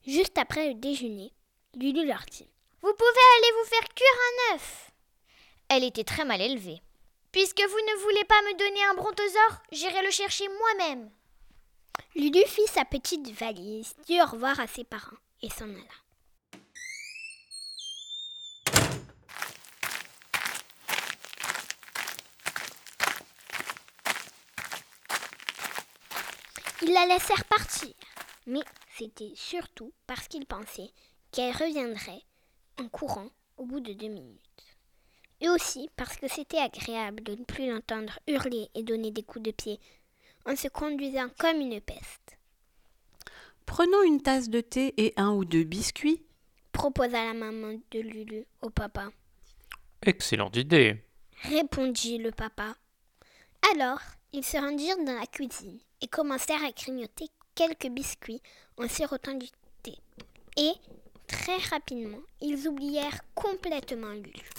juste 0.06 0.38
après 0.38 0.68
le 0.68 0.76
déjeuner, 0.76 1.32
Lulu 1.76 2.06
leur 2.06 2.26
dit 2.30 2.48
Vous 2.82 2.94
pouvez 2.94 3.26
aller 3.38 3.54
vous 3.60 3.70
faire 3.70 3.94
cuire 3.94 4.52
un 4.52 4.56
œuf. 4.56 4.92
Elle 5.70 5.84
était 5.84 6.04
très 6.04 6.26
mal 6.26 6.42
élevée. 6.42 6.82
Puisque 7.32 7.62
vous 7.62 7.66
ne 7.66 8.02
voulez 8.02 8.24
pas 8.26 8.42
me 8.44 8.58
donner 8.58 8.84
un 8.86 8.94
brontosaure, 8.94 9.62
j'irai 9.72 10.04
le 10.04 10.12
chercher 10.12 10.48
moi-même. 10.48 11.10
Lulu 12.16 12.44
fit 12.48 12.68
sa 12.68 12.86
petite 12.86 13.30
valise, 13.32 13.94
dit 14.08 14.22
au 14.22 14.26
revoir 14.26 14.60
à 14.60 14.68
ses 14.68 14.84
parents 14.84 15.18
et 15.42 15.50
s'en 15.50 15.66
alla. 15.66 16.06
Ils 26.82 26.94
la 26.94 27.06
laissèrent 27.08 27.46
partir, 27.46 27.94
mais 28.46 28.62
c'était 28.96 29.34
surtout 29.36 29.92
parce 30.06 30.28
qu'ils 30.28 30.46
pensaient 30.46 30.92
qu'elle 31.32 31.56
reviendrait 31.56 32.22
en 32.80 32.88
courant 32.88 33.30
au 33.58 33.66
bout 33.66 33.80
de 33.80 33.94
deux 33.94 34.08
minutes. 34.08 34.40
Et 35.42 35.50
aussi 35.50 35.90
parce 35.96 36.16
que 36.18 36.28
c'était 36.28 36.60
agréable 36.60 37.24
de 37.24 37.36
ne 37.36 37.44
plus 37.44 37.70
l'entendre 37.70 38.20
hurler 38.28 38.70
et 38.76 38.84
donner 38.84 39.12
des 39.12 39.24
coups 39.24 39.44
de 39.44 39.52
pied 39.52 39.80
en 40.46 40.56
se 40.56 40.68
conduisant 40.68 41.30
comme 41.38 41.60
une 41.60 41.82
peste. 41.82 42.38
Prenons 43.66 44.04
une 44.04 44.22
tasse 44.22 44.50
de 44.50 44.62
thé 44.62 44.94
et 44.98 45.14
un 45.18 45.32
ou 45.34 45.44
deux 45.44 45.64
biscuits, 45.64 46.24
proposa 46.72 47.26
la 47.26 47.34
maman 47.34 47.80
de 47.92 48.00
Lulu 48.00 48.46
au 48.62 48.70
papa. 48.70 49.10
Excellente 50.02 50.56
idée, 50.56 51.04
répondit 51.42 52.18
le 52.20 52.32
papa. 52.32 52.76
Alors, 53.74 54.00
ils 54.34 54.44
se 54.44 54.58
rendirent 54.58 55.04
dans 55.04 55.20
la 55.20 55.26
cuisine 55.26 55.80
et 56.02 56.08
commencèrent 56.08 56.64
à 56.64 56.72
grignoter 56.72 57.30
quelques 57.56 57.88
biscuits 57.88 58.42
en 58.78 58.88
sirotant 58.88 59.34
du 59.34 59.48
thé. 59.82 59.96
Et, 60.58 60.74
très 61.28 61.58
rapidement, 61.70 62.22
ils 62.42 62.68
oublièrent 62.68 63.22
complètement 63.34 64.12
Lulu. 64.12 64.50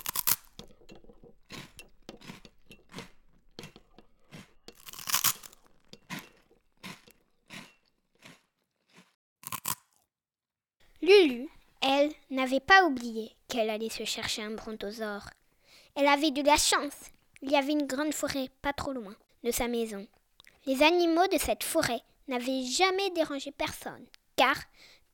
Lulu, 11.07 11.49
elle, 11.83 12.13
n'avait 12.31 12.59
pas 12.59 12.83
oublié 12.85 13.31
qu'elle 13.47 13.71
allait 13.71 13.91
se 13.91 14.05
chercher 14.05 14.43
un 14.43 14.51
brontosaure. 14.51 15.31
Elle 15.95 16.09
avait 16.09 16.33
de 16.33 16.43
la 16.43 16.57
chance. 16.57 17.13
Il 17.43 17.53
y 17.53 17.55
avait 17.55 17.75
une 17.75 17.87
grande 17.87 18.13
forêt 18.13 18.49
pas 18.61 18.73
trop 18.73 18.93
loin 18.93 19.15
de 19.45 19.53
sa 19.53 19.69
maison. 19.69 20.05
Les 20.65 20.83
animaux 20.83 21.29
de 21.29 21.39
cette 21.39 21.63
forêt 21.63 22.03
n'avaient 22.27 22.65
jamais 22.65 23.11
dérangé 23.11 23.53
personne, 23.53 24.05
car 24.35 24.57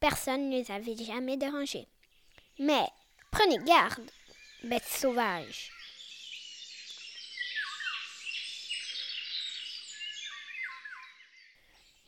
personne 0.01 0.49
ne 0.49 0.57
les 0.57 0.71
avait 0.71 0.97
jamais 0.97 1.37
dérangés. 1.37 1.89
Mais 2.59 2.87
prenez 3.31 3.59
garde, 3.59 4.11
bêtes 4.65 4.89
sauvages. 4.89 5.71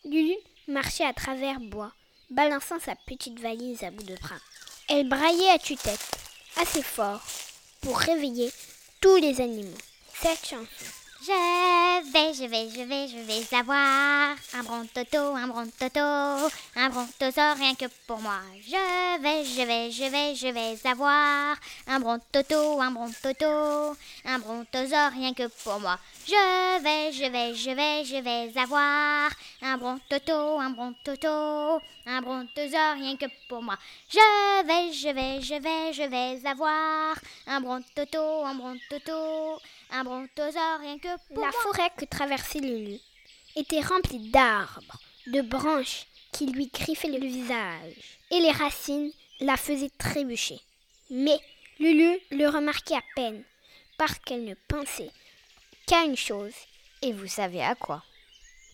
Lulu 0.06 0.36
marchait 0.68 1.04
à 1.04 1.12
travers 1.12 1.60
bois, 1.60 1.92
balançant 2.30 2.80
sa 2.80 2.94
petite 2.94 3.38
valise 3.40 3.82
à 3.82 3.90
bout 3.90 4.04
de 4.04 4.16
bras. 4.16 4.40
Elle 4.88 5.08
braillait 5.08 5.50
à 5.50 5.58
tue-tête, 5.58 6.10
assez 6.60 6.82
fort, 6.82 7.22
pour 7.80 7.98
réveiller 7.98 8.50
tous 9.00 9.16
les 9.16 9.40
animaux. 9.40 9.78
Cette 10.14 10.46
chanson 10.46 11.03
je 11.26 12.12
vais, 12.12 12.34
je 12.34 12.44
vais, 12.44 12.68
je 12.68 12.82
vais, 12.82 13.08
je 13.08 13.16
vais 13.16 13.56
avoir 13.56 14.36
un 14.54 14.62
brontoto, 14.62 15.34
un 15.34 15.46
brontoto, 15.46 16.00
un 16.76 16.90
brontosaure 16.90 17.56
rien 17.56 17.74
que 17.74 17.86
pour 18.06 18.20
moi. 18.20 18.40
Je 18.60 19.22
vais, 19.22 19.44
je 19.44 19.62
vais, 19.62 19.90
je 19.90 20.04
vais, 20.04 20.34
je 20.34 20.48
vais 20.48 20.88
avoir 20.88 21.56
un 21.86 22.00
brontoto, 22.00 22.80
un 22.80 22.90
brontoto, 22.90 23.96
un 24.26 24.38
brontosaure 24.38 25.12
rien 25.12 25.32
que 25.32 25.48
pour 25.62 25.80
moi. 25.80 25.98
Je 26.26 26.82
vais, 26.82 27.12
je 27.12 27.30
vais, 27.30 27.54
je 27.54 27.70
vais, 27.70 28.04
je 28.04 28.16
vais 28.16 28.60
avoir 28.60 29.30
un 29.62 29.78
brontoto, 29.78 30.60
un 30.60 30.70
brontoto, 30.70 31.80
un 32.06 32.20
brontosaure 32.20 32.94
rien 32.96 33.16
que 33.16 33.26
pour 33.48 33.62
moi. 33.62 33.76
Je 34.10 34.66
vais, 34.66 34.92
je 34.92 35.08
vais, 35.08 35.40
je 35.40 35.54
vais, 35.54 35.92
je 35.92 36.02
vais 36.02 36.46
avoir 36.46 37.16
un 37.46 37.60
brontoto, 37.60 38.44
un 38.44 38.54
brontoto, 38.54 39.60
un 39.90 40.04
brontosaure 40.04 40.80
rien 40.80 40.98
que 40.98 41.08
la 41.40 41.52
forêt 41.52 41.90
que 41.96 42.04
traversait 42.04 42.60
Lulu 42.60 42.98
était 43.56 43.80
remplie 43.80 44.30
d'arbres, 44.30 45.00
de 45.26 45.40
branches 45.40 46.06
qui 46.32 46.46
lui 46.46 46.66
griffaient 46.66 47.08
le 47.08 47.26
visage, 47.26 48.18
et 48.30 48.40
les 48.40 48.50
racines 48.50 49.12
la 49.40 49.56
faisaient 49.56 49.92
trébucher. 49.98 50.60
Mais 51.10 51.38
Lulu 51.78 52.18
le 52.30 52.48
remarquait 52.48 52.96
à 52.96 53.02
peine, 53.14 53.44
parce 53.98 54.18
qu'elle 54.18 54.44
ne 54.44 54.54
pensait 54.68 55.10
qu'à 55.86 56.02
une 56.04 56.16
chose, 56.16 56.54
et 57.02 57.12
vous 57.12 57.28
savez 57.28 57.62
à 57.62 57.74
quoi? 57.74 58.02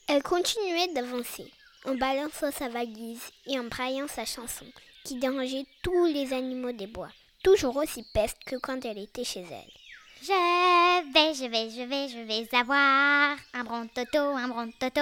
Elle 0.08 0.22
continuait 0.22 0.92
d'avancer, 0.94 1.52
en 1.84 1.94
balançant 1.94 2.50
sa 2.50 2.68
valise 2.68 3.22
et 3.46 3.58
en 3.58 3.64
braillant 3.64 4.08
sa 4.08 4.24
chanson, 4.24 4.66
qui 5.04 5.16
dérangeait 5.16 5.66
tous 5.82 6.06
les 6.06 6.32
animaux 6.32 6.72
des 6.72 6.86
bois, 6.86 7.10
toujours 7.42 7.76
aussi 7.76 8.04
peste 8.14 8.38
que 8.44 8.56
quand 8.56 8.84
elle 8.84 8.98
était 8.98 9.24
chez 9.24 9.40
elle. 9.40 9.79
Je 10.22 11.12
vais, 11.14 11.32
je 11.32 11.46
vais, 11.46 11.70
je 11.70 11.82
vais, 11.82 12.08
je 12.08 12.18
vais 12.18 12.46
avoir 12.54 13.38
un 13.54 13.64
brontoto, 13.64 14.18
un 14.18 14.48
brontoto, 14.48 15.00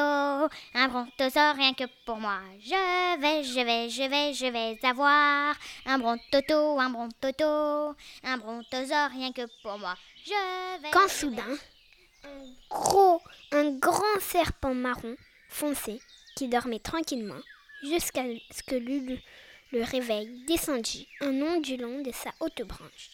un 0.74 0.88
brontosaure 0.88 1.56
rien 1.56 1.74
que 1.74 1.84
pour 2.06 2.18
moi. 2.18 2.38
Je 2.60 3.20
vais, 3.20 3.42
je 3.42 3.60
vais, 3.60 3.90
je 3.90 4.02
vais, 4.08 4.32
je 4.32 4.46
vais 4.46 4.78
avoir 4.86 5.56
un 5.86 5.98
brontoto, 5.98 6.78
un 6.78 6.90
brontoto, 6.90 7.96
un 8.22 8.36
brontosaure 8.38 9.10
rien 9.10 9.32
que 9.32 9.42
pour 9.60 9.76
moi. 9.80 9.96
Je 10.24 10.82
vais. 10.82 10.90
Quand 10.92 11.08
soudain, 11.08 11.58
un 12.22 12.44
gros, 12.70 13.20
un 13.50 13.72
grand 13.72 14.20
serpent 14.20 14.74
marron 14.74 15.16
foncé 15.48 16.00
qui 16.36 16.46
dormait 16.46 16.78
tranquillement 16.78 17.42
jusqu'à 17.82 18.22
ce 18.52 18.62
que 18.62 18.76
Lulu 18.76 19.18
le 19.72 19.82
réveille 19.82 20.44
descendit 20.46 21.08
un 21.20 21.42
ondulant 21.42 22.02
de 22.02 22.12
sa 22.12 22.30
haute 22.38 22.62
branche 22.62 23.10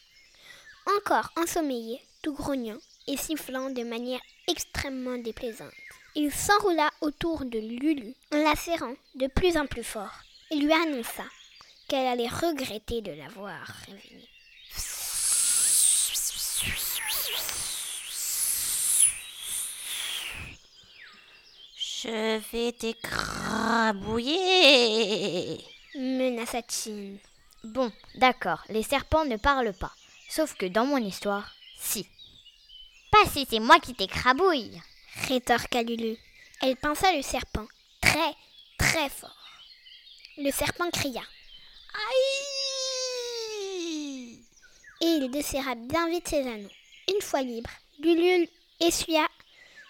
encore 0.99 1.31
ensommeillé, 1.37 2.00
tout 2.23 2.35
grognant 2.35 2.79
et 3.07 3.17
sifflant 3.17 3.71
de 3.71 3.83
manière 3.83 4.21
extrêmement 4.49 5.19
déplaisante. 5.19 5.73
Il 6.14 6.33
s'enroula 6.33 6.91
autour 7.00 7.45
de 7.45 7.59
Lulu 7.59 8.14
en 8.33 8.38
la 8.38 8.55
serrant 8.55 8.95
de 9.17 9.26
plus 9.26 9.57
en 9.57 9.67
plus 9.67 9.85
fort 9.85 10.12
et 10.50 10.57
lui 10.57 10.73
annonça 10.73 11.25
qu'elle 11.88 12.07
allait 12.07 12.29
regretter 12.29 13.03
de 13.03 13.12
l'avoir 13.12 13.67
réveillé. 13.87 14.29
Je 21.76 22.38
vais 22.53 22.73
t'écrabouiller, 22.73 25.59
menaça-t-il. 25.97 27.19
Bon, 27.64 27.91
d'accord, 28.17 28.62
les 28.69 28.83
serpents 28.83 29.25
ne 29.25 29.37
parlent 29.37 29.73
pas. 29.73 29.93
Sauf 30.28 30.54
que 30.54 30.66
dans 30.66 30.87
mon 30.87 30.99
histoire, 30.99 31.54
si. 31.78 32.07
Pas 33.11 33.28
si 33.31 33.47
c'est 33.49 33.61
moi 33.61 33.78
qui 33.78 33.95
t'écrabouille, 33.95 34.81
rétorqua 35.28 35.83
Lulu. 35.83 36.16
Elle 36.62 36.76
pensa 36.76 37.12
le 37.12 37.23
serpent 37.23 37.66
très, 38.00 38.35
très 38.78 39.09
fort. 39.09 39.37
Le 40.38 40.50
serpent 40.50 40.90
cria. 40.90 41.23
Aïe 41.95 42.45
Et 45.00 45.07
il 45.07 45.31
desserra 45.31 45.75
bien 45.75 46.09
vite 46.09 46.28
ses 46.28 46.47
anneaux. 46.47 46.71
Une 47.12 47.23
fois 47.23 47.43
libre, 47.43 47.71
Lulu 48.00 48.49
essuya 48.81 49.26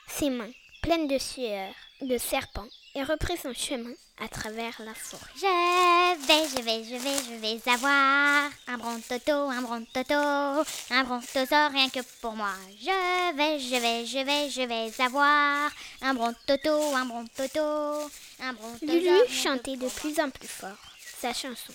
ses 0.07 0.31
mains 0.31 0.53
pleines 0.83 1.09
de 1.09 1.19
sueur 1.19 1.73
de 2.03 2.19
serpent 2.19 2.67
et 2.95 3.03
reprit 3.03 3.39
son 3.39 3.55
chemin 3.55 3.95
à 4.21 4.29
travers 4.29 4.81
la 4.85 4.95
forêt. 4.95 5.31
Je 5.37 6.27
vais, 6.27 6.49
je 6.49 6.63
vais, 6.63 6.85
je 6.85 6.97
vais, 6.97 7.19
je 7.29 7.41
vais 7.41 7.71
avoir 7.71 8.51
un 8.69 8.79
brontoto, 8.79 9.33
un 9.33 9.63
brontoto, 9.63 10.15
un 10.91 11.05
brontosaure 11.05 11.71
rien 11.73 11.89
que 11.89 12.01
pour 12.21 12.33
moi. 12.33 12.55
Je 12.81 13.37
vais, 13.37 13.59
je 13.59 13.77
vais, 13.77 14.07
je 14.07 14.19
vais, 14.19 14.51
je 14.51 14.63
vais 14.63 15.05
avoir 15.05 15.71
un 16.03 16.15
brontoto, 16.15 16.95
un 16.95 17.05
brontoto, 17.07 18.11
un 18.41 18.53
brontosaure. 18.53 18.95
Lulu 18.95 19.29
chantait 19.29 19.77
de 19.77 19.89
plus 19.89 20.19
en 20.21 20.31
plus 20.31 20.49
fort 20.49 20.79
sa 21.21 21.33
chanson 21.33 21.73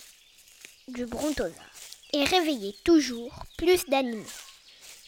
du 0.87 1.05
brontosaure 1.05 1.53
et 2.13 2.23
réveillait 2.23 2.75
toujours 2.83 3.43
plus 3.57 3.85
d'animaux. 3.85 4.25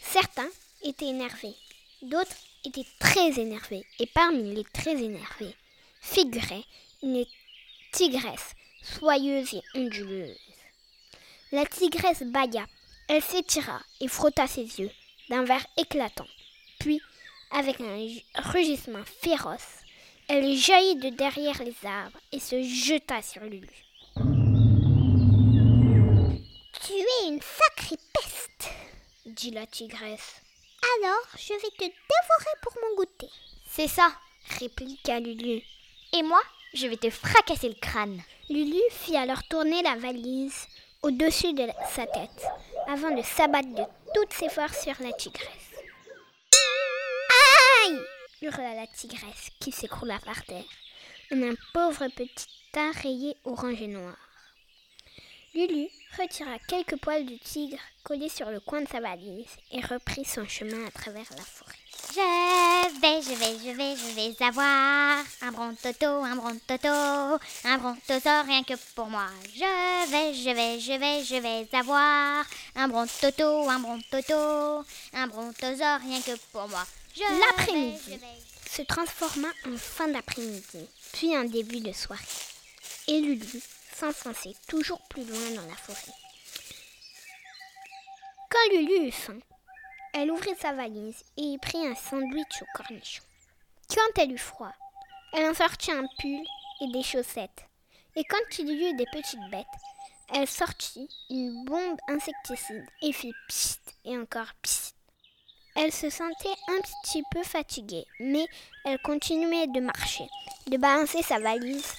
Certains 0.04 0.50
étaient 0.84 1.08
énervés, 1.08 1.56
d'autres 2.02 2.36
étaient 2.66 2.86
très 3.00 3.40
énervés 3.40 3.86
et 4.00 4.08
parmi 4.08 4.54
les 4.54 4.66
très 4.66 4.92
énervés 5.02 5.56
figurait 6.02 6.66
une 7.04 7.26
tigresse 7.92 8.54
soyeuse 8.82 9.54
et 9.54 9.64
onduleuse. 9.76 10.38
La 11.52 11.66
tigresse 11.66 12.24
bâilla. 12.24 12.66
Elle 13.08 13.22
s'étira 13.22 13.82
et 14.00 14.08
frotta 14.08 14.48
ses 14.48 14.64
yeux 14.80 14.92
d'un 15.30 15.44
verre 15.44 15.66
éclatant. 15.78 16.28
Puis, 16.80 17.02
avec 17.52 17.82
un 17.82 17.98
rugissement 18.36 19.04
féroce, 19.04 19.82
elle 20.30 20.56
jaillit 20.56 20.96
de 20.96 21.10
derrière 21.10 21.62
les 21.64 21.76
arbres 21.86 22.18
et 22.32 22.40
se 22.40 22.62
jeta 22.64 23.22
sur 23.22 23.42
Lulu. 23.42 23.68
Tu 26.84 26.94
es 26.94 27.28
une 27.28 27.42
sacrée 27.42 28.00
peste, 28.14 28.70
dit 29.26 29.52
la 29.52 29.68
tigresse. 29.68 30.42
Alors, 30.98 31.28
je 31.38 31.54
vais 31.54 31.72
te 31.78 31.84
dévorer 31.84 32.56
pour 32.62 32.74
mon 32.82 32.96
goûter. 32.96 33.30
C'est 33.70 33.90
ça, 33.90 34.14
répliqua 34.60 35.20
Lulu. 35.20 35.62
Et 36.14 36.24
moi, 36.24 36.42
je 36.74 36.88
vais 36.88 36.98
te 36.98 37.10
fracasser 37.10 37.70
le 37.70 37.76
crâne. 37.76 38.22
Lulu 38.50 38.80
fit 38.90 39.18
alors 39.18 39.44
tourner 39.44 39.82
la 39.82 39.96
valise 39.96 40.68
au-dessus 41.02 41.54
de 41.54 41.68
sa 41.90 42.06
tête 42.06 42.46
avant 42.88 43.12
de 43.12 43.22
s'abattre 43.22 43.70
de 43.70 43.84
toutes 44.14 44.34
ses 44.34 44.50
forces 44.50 44.84
sur 44.84 44.96
la 45.02 45.14
tigresse. 45.14 45.48
Aïe 47.86 48.00
hurla 48.42 48.76
la 48.76 48.88
tigresse 48.88 49.50
qui 49.60 49.72
s'écroula 49.72 50.20
par 50.20 50.44
terre 50.46 50.64
en 51.32 51.42
un 51.44 51.56
pauvre 51.74 52.08
petit 52.10 52.48
tas 52.72 52.92
rayé 52.92 53.36
orange 53.46 53.82
et 53.82 53.88
noir. 53.88 54.18
Lulu 55.54 55.88
retira 56.18 56.58
quelques 56.68 56.98
poils 56.98 57.26
de 57.26 57.36
tigre 57.36 57.80
collés 58.04 58.30
sur 58.30 58.50
le 58.50 58.60
coin 58.60 58.82
de 58.82 58.88
sa 58.88 59.02
valise 59.02 59.58
et 59.72 59.82
reprit 59.82 60.26
son 60.26 60.48
chemin 60.48 60.86
à 60.86 60.92
travers 60.92 61.30
la 61.36 61.44
forêt. 61.44 61.81
Je 62.14 63.00
vais, 63.00 63.22
je 63.22 63.34
vais, 63.40 63.58
je 63.58 63.72
vais, 63.72 63.96
je 63.96 64.16
vais 64.16 64.46
avoir 64.46 65.24
un 65.42 65.52
brontoto, 65.54 66.06
un 66.06 66.36
brontoto, 66.36 67.40
un 67.64 67.78
brontosaure 67.78 68.46
rien 68.46 68.64
que 68.64 68.74
pour 68.96 69.08
moi. 69.08 69.28
Je 69.56 70.12
vais, 70.12 70.34
je 70.34 70.50
vais, 70.50 70.80
je 70.80 70.92
vais, 70.92 71.24
je 71.24 71.36
vais 71.36 71.78
avoir 71.78 72.44
un 72.76 72.88
brontoto, 72.90 73.70
un 73.70 73.80
brontoto, 73.80 74.86
un 75.14 75.28
brontosaure 75.28 76.02
rien 76.02 76.20
que 76.22 76.36
pour 76.52 76.68
moi. 76.68 76.86
L'après-midi 77.18 78.20
se 78.70 78.82
transforma 78.82 79.48
en 79.66 79.78
fin 79.78 80.10
d'après-midi, 80.10 80.90
puis 81.14 81.38
en 81.38 81.46
début 81.46 81.80
de 81.80 81.94
soirée. 81.94 82.26
Et 83.08 83.22
Lulu 83.22 83.62
s'enfonçait 83.98 84.56
toujours 84.68 85.00
plus 85.08 85.24
loin 85.24 85.52
dans 85.56 85.70
la 85.70 85.78
forêt. 85.78 86.14
Quand 88.50 88.70
Lulu 88.72 89.08
eut 89.08 89.12
faim, 89.14 89.40
elle 90.14 90.32
ouvrit 90.32 90.56
sa 90.60 90.74
valise 90.74 91.24
et 91.38 91.42
y 91.42 91.58
prit 91.58 91.86
un 91.86 91.96
sandwich 91.96 92.62
au 92.62 92.66
cornichon. 92.76 93.24
Quand 93.90 94.22
elle 94.22 94.32
eut 94.32 94.38
froid, 94.38 94.74
elle 95.34 95.50
en 95.50 95.54
sortit 95.54 95.92
un 95.92 96.06
pull 96.20 96.44
et 96.82 96.92
des 96.92 97.04
chaussettes. 97.04 97.66
Et 98.16 98.24
quand 98.26 98.60
il 98.60 98.70
y 98.70 98.90
eut 98.90 98.96
des 98.96 99.06
petites 99.12 99.50
bêtes, 99.50 99.66
elle 100.34 100.48
sortit 100.48 101.10
une 101.30 101.66
bombe 101.66 101.98
insecticide 102.08 102.86
et 103.02 103.14
fit 103.14 103.34
psst 103.48 103.82
et 104.06 104.18
encore 104.18 104.54
psst. 104.62 104.96
Elle 105.76 105.92
se 105.92 106.10
sentait 106.10 106.56
un 106.68 106.82
petit 107.04 107.24
peu 107.32 107.44
fatiguée, 107.44 108.06
mais 108.20 108.46
elle 108.86 109.00
continuait 109.00 109.68
de 109.68 109.80
marcher, 109.80 110.28
de 110.68 110.78
balancer 110.78 111.22
sa 111.22 111.40
valise 111.40 111.94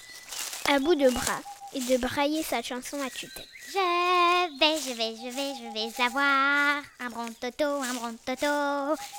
à 0.69 0.79
bout 0.79 0.95
de 0.95 1.09
bras 1.09 1.41
et 1.73 1.79
de 1.79 1.97
brailler 1.97 2.43
sa 2.43 2.61
chanson 2.61 3.01
à 3.01 3.09
tue-tête. 3.09 3.52
Je 3.73 4.59
vais, 4.59 4.77
je 4.77 4.93
vais, 4.93 5.15
je 5.15 5.35
vais, 5.35 5.55
je 5.55 5.73
vais 5.73 6.03
avoir 6.03 6.83
un 6.99 7.09
brontoto, 7.09 7.65
un 7.65 7.93
brontoto, 7.95 8.45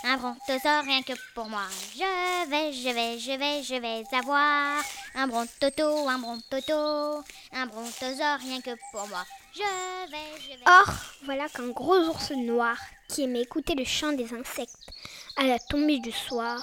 un 0.04 0.16
brontosaure 0.16 0.84
rien 0.84 1.02
que 1.02 1.14
pour 1.34 1.48
moi. 1.48 1.62
Je 1.92 2.48
vais, 2.48 2.72
je 2.72 2.88
vais, 2.90 3.18
je 3.18 3.32
vais, 3.36 3.62
je 3.64 3.74
vais 3.74 4.04
avoir 4.16 4.80
un 5.16 5.26
brontoto, 5.26 6.08
un 6.08 6.18
brontoto, 6.18 7.24
un 7.52 7.66
brontosaure 7.66 8.38
rien 8.38 8.60
que 8.60 8.76
pour 8.92 9.08
moi. 9.08 9.24
Je 9.54 10.10
vais, 10.12 10.40
je 10.40 10.50
vais. 10.50 10.64
Or, 10.66 10.94
voilà 11.24 11.48
qu'un 11.48 11.70
gros 11.70 11.98
ours 12.04 12.30
noir 12.30 12.76
qui 13.08 13.22
aimait 13.22 13.42
écouter 13.42 13.74
le 13.74 13.84
chant 13.84 14.12
des 14.12 14.32
insectes 14.34 14.88
à 15.36 15.46
la 15.46 15.58
tombée 15.58 15.98
du 15.98 16.12
soir 16.12 16.62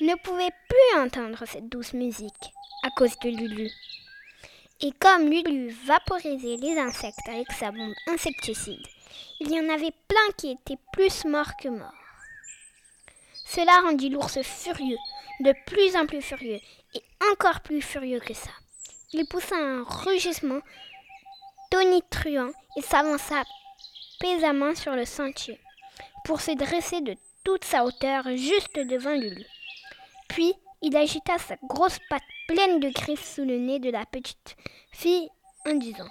ne 0.00 0.14
pouvait 0.14 0.52
plus 0.68 1.00
entendre 1.00 1.42
cette 1.44 1.68
douce 1.68 1.92
musique 1.92 2.52
à 2.84 2.90
cause 2.90 3.18
de 3.18 3.30
Lulu. 3.30 3.72
Et 4.82 4.92
comme 4.92 5.30
Lulu 5.30 5.70
vaporisait 5.86 6.56
les 6.56 6.78
insectes 6.78 7.26
avec 7.28 7.50
sa 7.52 7.70
bombe 7.70 7.94
insecticide, 8.08 8.86
il 9.40 9.50
y 9.50 9.58
en 9.58 9.70
avait 9.70 9.94
plein 10.06 10.32
qui 10.36 10.50
étaient 10.50 10.78
plus 10.92 11.24
morts 11.24 11.56
que 11.58 11.68
morts. 11.68 11.94
Cela 13.46 13.80
rendit 13.80 14.10
l'ours 14.10 14.42
furieux, 14.42 14.98
de 15.40 15.54
plus 15.64 15.96
en 15.96 16.04
plus 16.04 16.20
furieux, 16.20 16.60
et 16.94 17.02
encore 17.32 17.60
plus 17.60 17.80
furieux 17.80 18.20
que 18.20 18.34
ça. 18.34 18.50
Il 19.14 19.26
poussa 19.26 19.56
un 19.56 19.82
rugissement 19.82 20.60
tonitruant 21.70 22.50
et 22.76 22.82
s'avança 22.82 23.44
pesamment 24.20 24.74
sur 24.74 24.92
le 24.92 25.06
sentier 25.06 25.58
pour 26.26 26.42
se 26.42 26.50
dresser 26.50 27.00
de 27.00 27.14
toute 27.44 27.64
sa 27.64 27.84
hauteur 27.84 28.24
juste 28.36 28.78
devant 28.78 29.14
Lulu. 29.14 29.46
Puis 30.28 30.52
il 30.82 30.94
agita 30.96 31.38
sa 31.38 31.56
grosse 31.62 31.98
patte 32.10 32.22
pleine 32.46 32.80
de 32.80 32.88
griffes 32.90 33.34
sous 33.34 33.44
le 33.44 33.58
nez 33.58 33.78
de 33.78 33.90
la 33.90 34.06
petite 34.06 34.56
fille 34.92 35.28
en 35.66 35.74
disant 35.74 36.08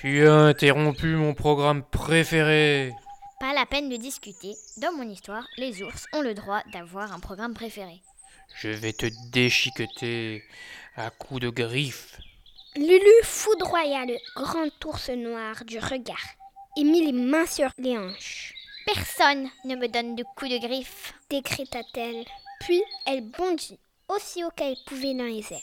Tu 0.00 0.26
as 0.26 0.32
interrompu 0.32 1.14
mon 1.14 1.34
programme 1.34 1.82
préféré. 1.82 2.92
Pas 3.40 3.52
la 3.52 3.66
peine 3.66 3.88
de 3.90 3.96
discuter. 3.96 4.54
Dans 4.78 4.92
mon 4.92 5.08
histoire, 5.08 5.46
les 5.58 5.82
ours 5.82 6.06
ont 6.14 6.22
le 6.22 6.34
droit 6.34 6.62
d'avoir 6.72 7.12
un 7.12 7.20
programme 7.20 7.54
préféré. 7.54 8.00
Je 8.60 8.68
vais 8.68 8.94
te 8.94 9.06
déchiqueter 9.30 10.42
à 10.96 11.10
coups 11.10 11.40
de 11.40 11.50
griffes. 11.50 12.18
Lulu 12.76 13.22
foudroya 13.22 14.06
le 14.06 14.16
grand 14.34 14.84
ours 14.86 15.10
noir 15.10 15.64
du 15.66 15.78
regard 15.78 16.24
et 16.78 16.84
mit 16.84 17.04
les 17.04 17.12
mains 17.12 17.46
sur 17.46 17.70
les 17.78 17.98
hanches. 17.98 18.54
Personne 18.86 19.48
ne 19.64 19.76
me 19.76 19.88
donne 19.88 20.14
de 20.14 20.24
coups 20.36 20.50
de 20.50 20.58
griffe, 20.58 21.12
décréta-t-elle. 21.28 22.24
Puis 22.60 22.82
elle 23.06 23.22
bondit 23.22 23.78
aussi 24.08 24.44
haut 24.44 24.50
qu'elle 24.56 24.76
pouvait 24.86 25.14
dans 25.14 25.24
les 25.24 25.46
airs. 25.52 25.60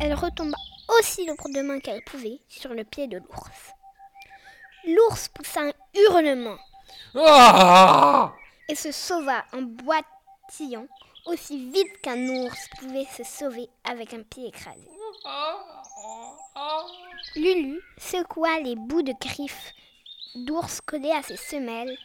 Elle 0.00 0.14
retomba 0.14 0.56
aussi 0.98 1.26
lourdement 1.26 1.80
qu'elle 1.80 2.02
pouvait 2.04 2.40
sur 2.48 2.72
le 2.72 2.84
pied 2.84 3.08
de 3.08 3.18
l'ours. 3.18 3.74
L'ours 4.84 5.28
poussa 5.28 5.60
un 5.62 5.72
hurlement 5.94 6.58
et 8.68 8.74
se 8.74 8.92
sauva 8.92 9.44
en 9.52 9.62
boitillant 9.62 10.86
aussi 11.26 11.70
vite 11.70 12.00
qu'un 12.02 12.18
ours 12.28 12.68
pouvait 12.78 13.06
se 13.06 13.24
sauver 13.24 13.68
avec 13.84 14.14
un 14.14 14.22
pied 14.22 14.48
écrasé. 14.48 14.88
Lulu 17.36 17.80
secoua 17.98 18.60
les 18.60 18.76
bouts 18.76 19.02
de 19.02 19.12
griffes 19.20 19.74
d'ours 20.34 20.80
collés 20.80 21.12
à 21.12 21.22
ses 21.22 21.36
semelles 21.36 21.96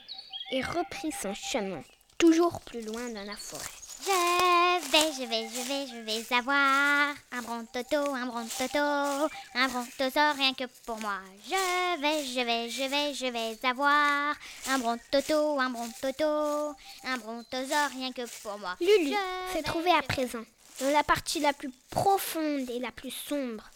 et 0.52 0.62
reprit 0.62 1.12
son 1.12 1.34
chemin, 1.34 1.82
toujours 2.24 2.62
plus 2.62 2.82
loin 2.82 3.10
dans 3.10 3.26
la 3.26 3.36
forêt. 3.36 3.64
Je 4.06 4.92
vais, 4.92 5.12
je 5.12 5.26
vais, 5.28 5.50
je 5.50 5.68
vais, 5.68 5.88
je 5.88 6.00
vais 6.06 6.36
avoir 6.36 7.14
un 7.34 7.42
brontoto, 7.42 7.98
un 7.98 8.26
brontoto, 8.26 9.30
un 9.56 9.68
brontosaure 9.68 10.36
rien 10.36 10.54
que 10.54 10.64
pour 10.86 11.00
moi. 11.02 11.20
Je 11.46 12.00
vais, 12.02 12.24
je 12.26 12.40
vais, 12.40 12.70
je 12.70 12.84
vais, 12.84 13.14
je 13.14 13.26
vais 13.26 13.68
avoir 13.68 14.36
un 14.70 14.80
brontoto, 14.80 15.60
un 15.60 15.70
brontoto, 15.70 16.76
un 17.04 17.18
brontosaure 17.18 17.90
rien 17.90 18.14
que 18.14 18.26
pour 18.42 18.58
moi. 18.58 18.78
Lulu 18.80 19.16
se 19.54 19.62
trouvait 19.64 19.92
à 19.92 20.02
présent 20.02 20.46
dans 20.80 20.92
la 20.92 21.04
partie 21.04 21.42
la 21.42 21.52
plus 21.52 21.72
profonde 21.90 22.70
et 22.70 22.80
la 22.80 22.92
plus 22.92 23.12
sombre, 23.12 23.70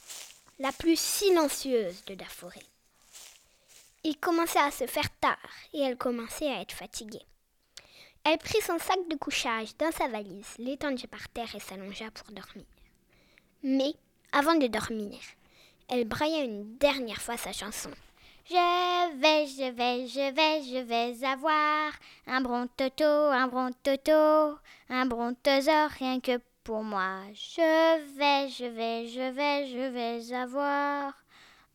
la 0.60 0.72
plus 0.72 0.98
silencieuse 0.98 2.06
de 2.06 2.16
la 2.16 2.30
forêt. 2.30 2.66
Il 4.06 4.18
commençait 4.18 4.60
à 4.60 4.72
se 4.72 4.88
faire 4.88 5.10
tard 5.20 5.50
et 5.74 5.82
elle 5.82 5.98
commençait 5.98 6.50
à 6.50 6.62
être 6.62 6.74
fatiguée. 6.74 7.26
Elle 8.30 8.40
prit 8.40 8.60
son 8.60 8.78
sac 8.78 9.08
de 9.10 9.16
couchage 9.16 9.78
dans 9.78 9.94
sa 9.94 10.10
valise, 10.10 10.54
l'étendit 10.58 11.08
par 11.08 11.30
terre 11.30 11.56
et 11.56 11.62
s'allongea 11.62 12.12
pour 12.12 12.30
dormir. 12.34 12.66
Mais, 13.64 13.94
avant 14.34 14.56
de 14.56 14.68
dormir, 14.68 15.18
elle 15.88 16.04
brailla 16.04 16.44
une 16.44 16.76
dernière 16.76 17.22
fois 17.22 17.38
sa 17.38 17.54
chanson. 17.54 17.90
Je 18.44 19.16
vais, 19.22 19.48
je 19.48 19.72
vais, 19.72 20.08
je 20.08 20.34
vais, 20.34 20.62
je 20.62 20.84
vais 20.84 21.26
avoir 21.26 21.94
un 22.28 22.42
brontoto, 22.42 23.06
un 23.06 23.48
brontoto, 23.48 24.60
un 24.90 25.06
brontosaure 25.06 25.90
rien 25.92 26.20
que 26.20 26.42
pour 26.66 26.84
moi. 26.84 27.22
Je 27.34 28.18
vais, 28.18 28.50
je 28.50 28.66
vais, 28.66 29.08
je 29.08 29.32
vais, 29.32 29.68
je 29.68 29.90
vais 29.90 30.34
avoir 30.36 31.14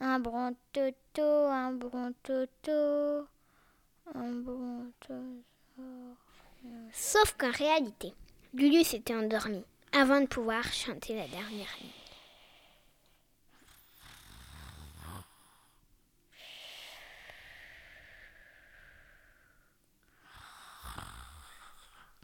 un 0.01 0.21
brontoto, 0.21 1.23
un 1.23 1.73
brontoto, 1.73 3.27
un 4.15 4.33
brontosaure. 4.33 6.22
Sauf 6.93 7.35
qu'en 7.39 7.51
réalité, 7.51 8.13
Lulu 8.55 8.85
s'était 8.85 9.15
endormie 9.15 9.65
avant 9.93 10.21
de 10.21 10.27
pouvoir 10.27 10.65
chanter 10.73 11.15
la 11.15 11.27
dernière 11.27 11.75
ligne. 11.81 11.91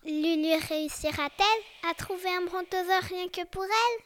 Lulu 0.04 0.54
réussira-t-elle 0.68 1.90
à 1.90 1.94
trouver 1.94 2.30
un 2.30 2.46
brontosaure 2.46 3.02
rien 3.02 3.28
que 3.28 3.44
pour 3.46 3.64
elle? 3.64 4.04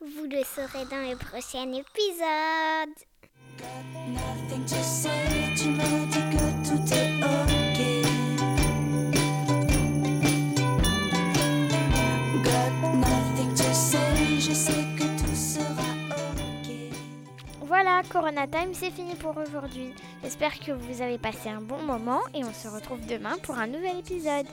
Vous 0.00 0.24
le 0.24 0.42
saurez 0.42 0.84
dans 0.86 1.08
le 1.08 1.16
prochain 1.16 1.72
épisode. 1.72 2.96
Voilà, 17.66 18.02
Corona 18.08 18.46
Time, 18.46 18.72
c'est 18.74 18.92
fini 18.92 19.16
pour 19.16 19.36
aujourd'hui. 19.36 19.92
J'espère 20.22 20.56
que 20.60 20.70
vous 20.70 21.02
avez 21.02 21.18
passé 21.18 21.48
un 21.48 21.60
bon 21.60 21.82
moment 21.82 22.20
et 22.32 22.44
on 22.44 22.52
se 22.52 22.68
retrouve 22.68 23.04
demain 23.06 23.36
pour 23.42 23.58
un 23.58 23.66
nouvel 23.66 23.98
épisode. 23.98 24.46